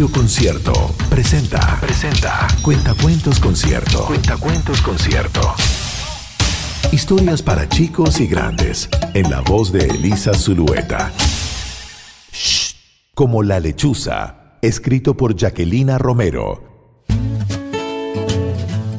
[0.00, 0.72] Radio Concierto
[1.10, 1.78] presenta.
[1.78, 2.46] Presenta.
[2.62, 4.06] Cuentacuentos Concierto.
[4.06, 5.42] Cuentacuentos Concierto.
[6.90, 8.88] Historias para chicos y grandes.
[9.12, 11.12] En la voz de Elisa Zulueta.
[12.32, 12.76] Shh,
[13.14, 14.56] como la lechuza.
[14.62, 16.69] Escrito por Jacquelina Romero.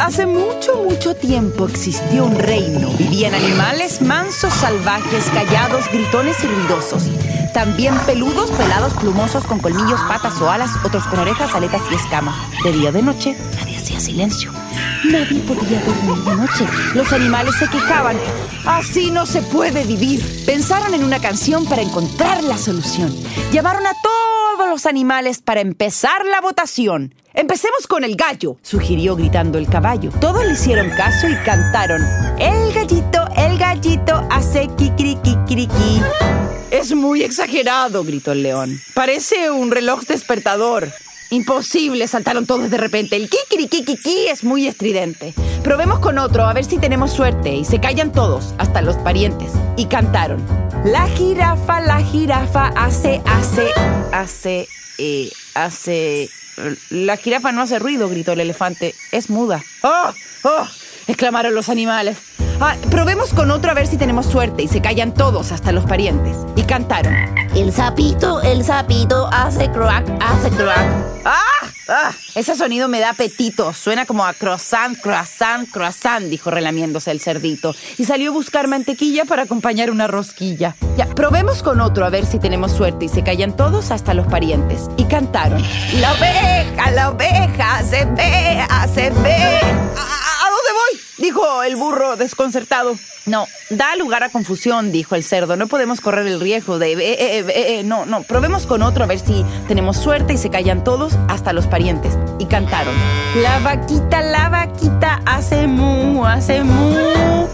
[0.01, 2.89] Hace mucho, mucho tiempo existió un reino.
[2.97, 7.03] Vivían animales mansos, salvajes, callados, gritones y ruidosos.
[7.53, 12.35] También peludos, pelados, plumosos, con colmillos, patas o alas, otros con orejas, aletas y escamas.
[12.63, 14.51] De día o de noche, nadie hacía silencio.
[15.03, 16.65] Nadie podía dormir de noche.
[16.95, 18.17] Los animales se quejaban.
[18.65, 20.45] Así no se puede vivir.
[20.47, 23.15] Pensaron en una canción para encontrar la solución.
[23.51, 27.13] Llamaron a todos los animales para empezar la votación.
[27.33, 30.11] Empecemos con el gallo, sugirió gritando el caballo.
[30.21, 32.01] Todos le hicieron caso y cantaron.
[32.39, 36.01] El gallito, el gallito hace kikirikikiriki.
[36.71, 38.79] Es muy exagerado, gritó el león.
[38.93, 40.87] Parece un reloj despertador.
[41.31, 43.15] Imposible, saltaron todos de repente.
[43.15, 45.33] El kikirikikiki es muy estridente.
[45.63, 47.53] Probemos con otro, a ver si tenemos suerte.
[47.53, 49.53] Y se callan todos, hasta los parientes.
[49.77, 50.45] Y cantaron.
[50.83, 53.67] La jirafa, la jirafa hace, hace,
[54.11, 56.29] hace, eh, hace...
[56.89, 58.93] La jirafa no hace ruido, gritó el elefante.
[59.13, 59.63] Es muda.
[59.83, 60.11] ¡Oh!
[60.43, 60.67] ¡Oh!
[61.07, 62.17] exclamaron los animales.
[62.63, 64.61] Ah, probemos con otro a ver si tenemos suerte.
[64.61, 66.37] Y se callan todos, hasta los parientes.
[66.55, 67.15] Y cantaron.
[67.55, 70.85] El sapito, el sapito hace croac, hace croac.
[71.25, 71.41] ¡Ah!
[71.89, 72.11] ¡Ah!
[72.35, 73.73] Ese sonido me da apetito.
[73.73, 77.73] Suena como a croissant, croissant, croissant, dijo relamiéndose el cerdito.
[77.97, 80.75] Y salió a buscar mantequilla para acompañar una rosquilla.
[80.97, 83.05] Ya, probemos con otro a ver si tenemos suerte.
[83.05, 84.87] Y se callan todos hasta los parientes.
[84.97, 85.63] Y cantaron.
[85.99, 89.59] La oveja, la oveja, se ve, se ve.
[91.63, 92.95] El burro desconcertado.
[93.25, 95.55] No, da lugar a confusión, dijo el cerdo.
[95.55, 96.93] No podemos correr el riesgo de...
[96.93, 100.37] eh, eh, eh, eh, no, no, probemos con otro a ver si tenemos suerte y
[100.37, 102.17] se callan todos, hasta los parientes.
[102.39, 102.95] Y cantaron.
[103.41, 107.47] La vaquita, la vaquita hace mu, hace mu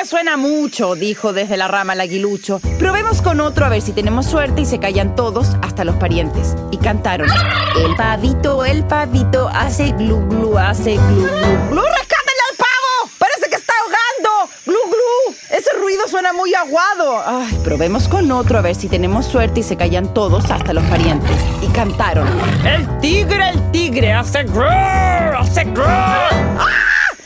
[0.00, 2.58] me suena mucho, dijo desde la rama el aguilucho.
[2.78, 6.56] Probemos con otro a ver si tenemos suerte y se callan todos, hasta los parientes.
[6.70, 7.28] Y cantaron.
[7.76, 11.26] El pavito, el pavito hace glu glu, hace glu glu.
[11.70, 13.10] ¡Glu, rescátenle al pavo!
[13.18, 14.52] ¡Parece que está ahogando!
[14.64, 15.36] ¡Glu glu!
[15.50, 17.22] Ese ruido suena muy aguado.
[17.26, 20.84] Ay, probemos con otro a ver si tenemos suerte y se callan todos, hasta los
[20.84, 21.36] parientes.
[21.60, 22.26] Y cantaron.
[22.64, 25.84] El tigre, el tigre hace grrr, hace grrr.
[25.86, 26.68] ¡Ah!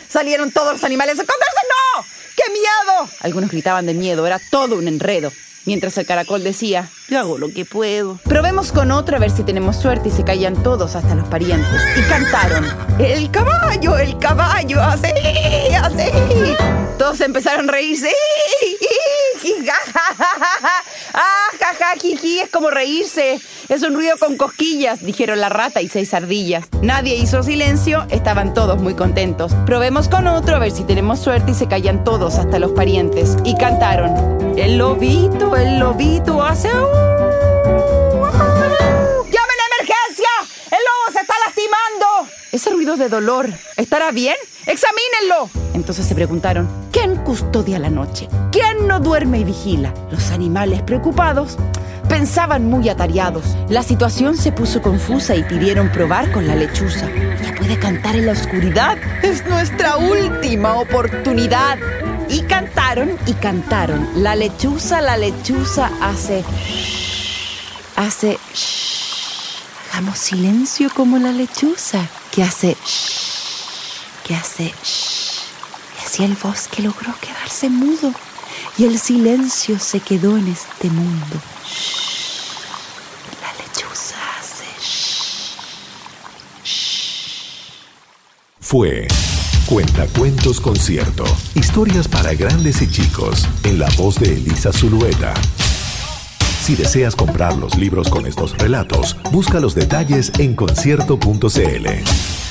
[0.08, 1.18] Salieron todos los animales.
[1.18, 1.53] ¡Esconderse no!
[2.44, 3.08] ¡Qué miedo!
[3.20, 5.32] Algunos gritaban de miedo, era todo un enredo.
[5.66, 8.18] Mientras el caracol decía, yo hago lo que puedo.
[8.24, 11.80] Probemos con otro a ver si tenemos suerte y se callan todos hasta los parientes.
[11.96, 12.66] Y cantaron,
[12.98, 15.08] el caballo, el caballo, así,
[15.74, 16.10] así.
[16.98, 18.12] Todos empezaron a reírse.
[21.16, 23.40] Ah, ja, ja, jiji, es como reírse.
[23.68, 26.66] Es un ruido con cosquillas, dijeron la rata y seis ardillas.
[26.82, 29.52] Nadie hizo silencio, estaban todos muy contentos.
[29.66, 33.36] Probemos con otro a ver si tenemos suerte y se callan todos hasta los parientes.
[33.44, 36.68] Y cantaron, el lobito, el lobito hace...
[36.68, 37.83] uh,
[42.96, 43.48] De dolor.
[43.76, 44.36] ¿Estará bien?
[44.66, 45.50] ¡Examínenlo!
[45.74, 48.28] Entonces se preguntaron, ¿quién custodia la noche?
[48.52, 49.92] ¿Quién no duerme y vigila?
[50.12, 51.56] Los animales preocupados
[52.08, 53.56] pensaban muy atareados.
[53.68, 57.08] La situación se puso confusa y pidieron probar con la lechuza.
[57.42, 58.96] ¿Ya puede cantar en la oscuridad?
[59.22, 61.78] Es nuestra última oportunidad.
[62.28, 64.22] Y cantaron y cantaron.
[64.22, 66.44] La lechuza, la lechuza hace...
[67.96, 68.38] Hace...
[69.94, 72.76] Hagamos silencio como la lechuza, que hace...
[74.26, 74.64] que hace...
[74.64, 78.12] Y así el bosque logró quedarse mudo
[78.76, 81.40] y el silencio se quedó en este mundo.
[83.40, 84.64] La lechuza hace...
[88.60, 89.06] Fue
[89.66, 91.24] Cuentacuentos Concierto.
[91.54, 93.46] Historias para grandes y chicos.
[93.62, 95.34] En la voz de Elisa Zulueta.
[96.64, 102.43] Si deseas comprar los libros con estos relatos, busca los detalles en concierto.cl.